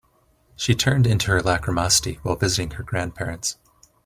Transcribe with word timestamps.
She 0.55 0.73
turned 0.73 1.05
into 1.05 1.27
her 1.27 1.43
lachrymosity 1.43 2.15
while 2.23 2.35
visiting 2.35 2.71
her 2.71 2.83
grandparents. 2.83 3.59